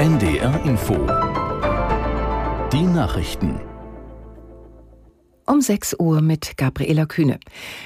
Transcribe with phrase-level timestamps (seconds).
[0.00, 0.94] NDR Info.
[2.72, 3.60] Die Nachrichten.
[5.44, 7.38] Um 6 Uhr mit Gabriela Kühne.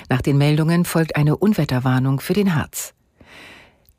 [0.09, 2.95] Nach den Meldungen folgt eine Unwetterwarnung für den Harz.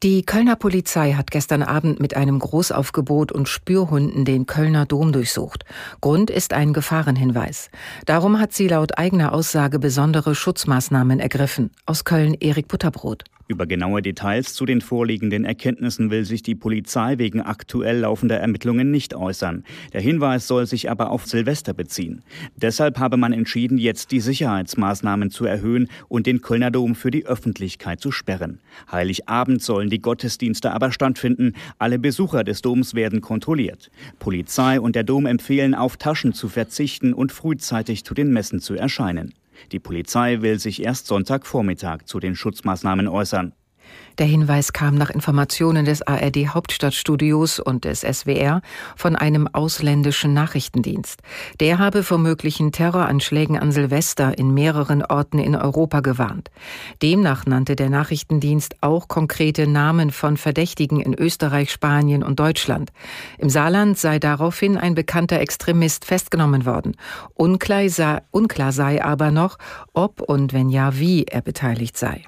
[0.02, 5.66] Die Kölner Polizei hat gestern Abend mit einem Großaufgebot und Spürhunden den Kölner Dom durchsucht.
[6.00, 7.70] Grund ist ein Gefahrenhinweis.
[8.06, 11.72] Darum hat sie laut eigener Aussage besondere Schutzmaßnahmen ergriffen.
[11.86, 13.26] Aus Köln Erik Butterbrot.
[13.48, 18.90] Über genaue Details zu den vorliegenden Erkenntnissen will sich die Polizei wegen aktuell laufender Ermittlungen
[18.90, 19.64] nicht äußern.
[19.94, 22.24] Der Hinweis soll sich aber auf Silvester beziehen.
[22.56, 27.28] Deshalb habe man entschieden, jetzt die Sicherheitsmaßnahmen zu erhöhen und den Kölner Dom für die
[27.28, 28.58] Öffentlichkeit zu sperren.
[28.92, 31.54] Heiligabend sollen die Gottesdienste aber stattfinden.
[31.78, 33.92] Alle Besucher des Doms werden kontrolliert.
[34.18, 38.74] Polizei und der Dom empfehlen, auf Taschen zu verzichten und frühzeitig zu den Messen zu
[38.74, 39.36] erscheinen.
[39.72, 43.54] Die Polizei will sich erst Sonntagvormittag zu den Schutzmaßnahmen äußern.
[44.18, 48.62] Der Hinweis kam nach Informationen des ARD Hauptstadtstudios und des SWR
[48.96, 51.22] von einem ausländischen Nachrichtendienst.
[51.60, 56.50] Der habe vor möglichen Terroranschlägen an Silvester in mehreren Orten in Europa gewarnt.
[57.02, 62.92] Demnach nannte der Nachrichtendienst auch konkrete Namen von Verdächtigen in Österreich, Spanien und Deutschland.
[63.38, 66.96] Im Saarland sei daraufhin ein bekannter Extremist festgenommen worden.
[67.34, 69.58] Unklar sei, unklar sei aber noch,
[69.94, 72.24] ob und wenn ja, wie er beteiligt sei.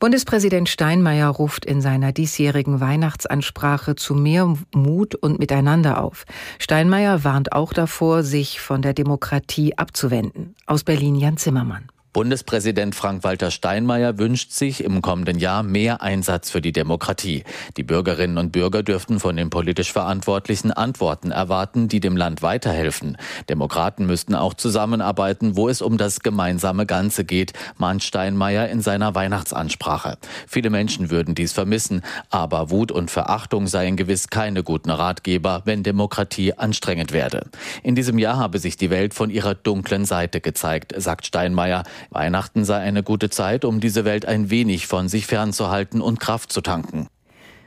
[0.00, 6.24] Bundespräsident Steinmeier ruft in seiner diesjährigen Weihnachtsansprache zu mehr Mut und Miteinander auf.
[6.58, 10.56] Steinmeier warnt auch davor, sich von der Demokratie abzuwenden.
[10.64, 11.90] Aus Berlin Jan Zimmermann.
[12.12, 17.44] Bundespräsident Frank-Walter Steinmeier wünscht sich im kommenden Jahr mehr Einsatz für die Demokratie.
[17.76, 23.16] Die Bürgerinnen und Bürger dürften von den politisch Verantwortlichen Antworten erwarten, die dem Land weiterhelfen.
[23.48, 29.14] Demokraten müssten auch zusammenarbeiten, wo es um das gemeinsame Ganze geht, mahnt Steinmeier in seiner
[29.14, 30.18] Weihnachtsansprache.
[30.48, 35.84] Viele Menschen würden dies vermissen, aber Wut und Verachtung seien gewiss keine guten Ratgeber, wenn
[35.84, 37.48] Demokratie anstrengend werde.
[37.84, 41.84] In diesem Jahr habe sich die Welt von ihrer dunklen Seite gezeigt, sagt Steinmeier.
[42.10, 46.52] Weihnachten sei eine gute Zeit, um diese Welt ein wenig von sich fernzuhalten und Kraft
[46.52, 47.08] zu tanken.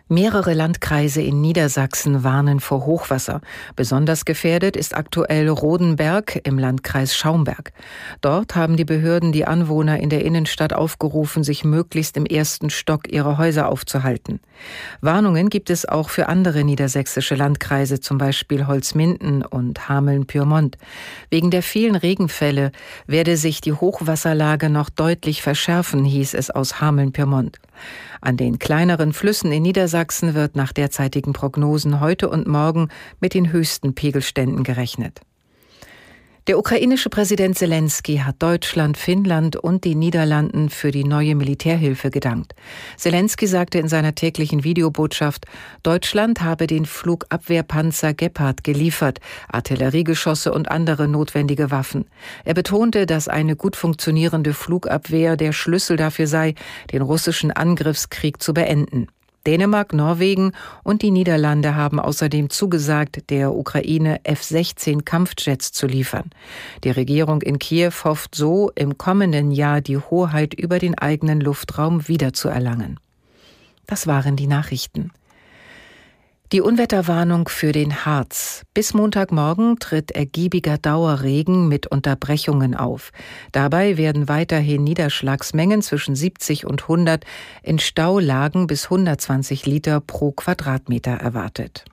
[0.10, 3.40] Mehrere Landkreise in Niedersachsen warnen vor Hochwasser.
[3.78, 7.72] Besonders gefährdet ist aktuell Rodenberg im Landkreis Schaumberg.
[8.20, 13.10] Dort haben die Behörden die Anwohner in der Innenstadt aufgerufen, sich möglichst im ersten Stock
[13.14, 14.42] ihrer Häuser aufzuhalten.
[15.00, 20.78] Warnungen gibt es auch für andere niedersächsische Landkreise, zum Beispiel Holzminden und Hameln-Pyrmont.
[21.30, 22.74] Wegen der vielen Regenfälle
[23.08, 27.60] werde sich die Hochwasserlage noch deutlich verschärfen, hieß es aus Hameln-Pyrmont.
[28.22, 32.90] An den kleineren Flüssen in Niedersachsen wird nach derzeitigen Prognosen heute und morgen
[33.20, 35.22] mit den höchsten Pegelständen gerechnet.
[36.48, 42.54] Der ukrainische Präsident Zelensky hat Deutschland, Finnland und die Niederlanden für die neue Militärhilfe gedankt.
[42.98, 45.46] Zelensky sagte in seiner täglichen Videobotschaft,
[45.84, 52.08] Deutschland habe den Flugabwehrpanzer Gepard geliefert, Artilleriegeschosse und andere notwendige Waffen.
[52.44, 56.56] Er betonte, dass eine gut funktionierende Flugabwehr der Schlüssel dafür sei,
[56.92, 59.08] den russischen Angriffskrieg zu beenden.
[59.46, 66.30] Dänemark, Norwegen und die Niederlande haben außerdem zugesagt, der Ukraine F-16 Kampfjets zu liefern.
[66.84, 72.08] Die Regierung in Kiew hofft so, im kommenden Jahr die Hoheit über den eigenen Luftraum
[72.08, 73.00] wiederzuerlangen.
[73.86, 75.12] Das waren die Nachrichten.
[76.54, 78.62] Die Unwetterwarnung für den Harz.
[78.76, 83.12] Bis Montagmorgen tritt ergiebiger Dauerregen mit Unterbrechungen auf.
[83.52, 87.26] Dabei werden weiterhin Niederschlagsmengen zwischen 70 und 100
[87.64, 91.86] in Staulagen bis 120 Liter pro Quadratmeter erwartet.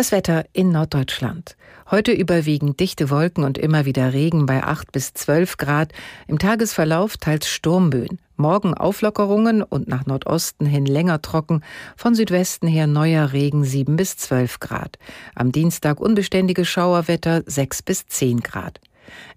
[0.00, 1.58] Das Wetter in Norddeutschland.
[1.90, 5.92] Heute überwiegend dichte Wolken und immer wieder Regen bei 8 bis 12 Grad.
[6.26, 8.18] Im Tagesverlauf teils Sturmböen.
[8.34, 11.62] Morgen Auflockerungen und nach Nordosten hin länger trocken.
[11.98, 14.96] Von Südwesten her neuer Regen 7 bis 12 Grad.
[15.34, 18.80] Am Dienstag unbeständige Schauerwetter 6 bis 10 Grad.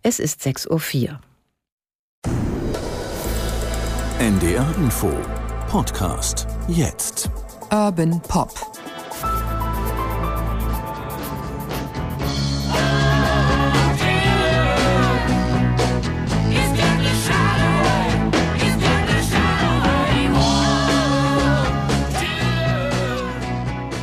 [0.02, 1.20] Es ist 6.04 Uhr.
[4.20, 5.12] NDR Info.
[5.68, 6.48] Podcast.
[6.70, 7.30] Jetzt.
[7.70, 8.73] Urban Pop.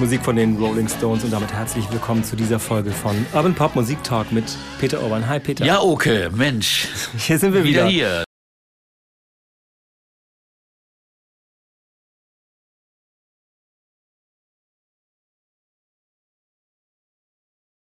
[0.00, 3.76] Musik von den Rolling Stones und damit herzlich willkommen zu dieser Folge von Urban Pop
[3.76, 4.44] Musik Talk mit
[4.80, 5.28] Peter Urban.
[5.28, 5.62] Hi Peter.
[5.66, 6.88] Ja, okay, Mensch.
[7.18, 7.86] Hier sind wir wieder.
[7.86, 8.29] Wieder hier.